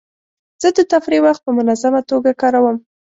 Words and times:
زه 0.61 0.69
د 0.77 0.79
تفریح 0.91 1.21
وخت 1.25 1.41
په 1.45 1.51
منظمه 1.57 2.01
توګه 2.09 2.31
کاروم. 2.41 2.77